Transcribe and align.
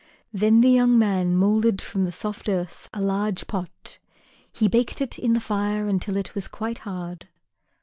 Then 0.33 0.61
the 0.61 0.69
young 0.71 0.97
man 0.97 1.35
moulded 1.35 1.79
from 1.79 2.05
the 2.05 2.11
soft 2.11 2.49
earth 2.49 2.89
a 2.91 2.99
large 2.99 3.45
pot. 3.45 3.99
He 4.51 4.67
baked 4.67 4.99
it 4.99 5.19
in 5.19 5.33
the 5.33 5.39
fire 5.39 5.87
until 5.87 6.17
it 6.17 6.33
was 6.33 6.47
quite 6.47 6.79
hard. 6.79 7.27